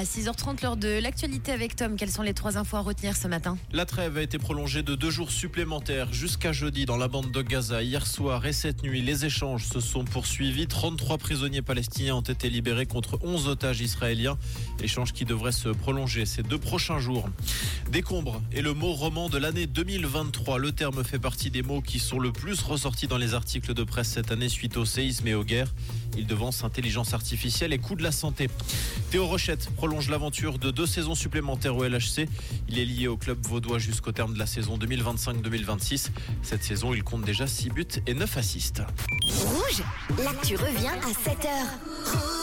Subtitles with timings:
[0.00, 3.28] À 6h30, lors de l'actualité avec Tom, quelles sont les trois infos à retenir ce
[3.28, 7.30] matin La trêve a été prolongée de deux jours supplémentaires jusqu'à jeudi dans la bande
[7.30, 7.82] de Gaza.
[7.82, 10.66] Hier soir et cette nuit, les échanges se sont poursuivis.
[10.66, 14.38] 33 prisonniers palestiniens ont été libérés contre 11 otages israéliens.
[14.82, 17.28] Échange qui devrait se prolonger ces deux prochains jours.
[17.92, 20.56] Décombre est le mot roman de l'année 2023.
[20.56, 23.84] Le terme fait partie des mots qui sont le plus ressortis dans les articles de
[23.84, 25.74] presse cette année suite au séisme et aux guerres.
[26.16, 28.48] Il devance intelligence artificielle et coût de la santé.
[29.10, 32.28] Théo Rochette prolonge l'aventure de deux saisons supplémentaires au LHC.
[32.68, 36.10] Il est lié au club vaudois jusqu'au terme de la saison 2025-2026.
[36.44, 38.82] Cette saison, il compte déjà 6 buts et 9 assists.
[39.24, 39.82] Rouge,
[40.22, 42.39] l'actu revient à 7h.